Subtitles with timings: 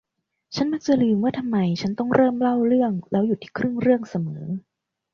[0.55, 4.43] ฉันมักจะลืมว่าทำไมฉันต้องเริ่มเล่าเรื่องแล้วหยุดที่ครึ่งเรื่องเสมอ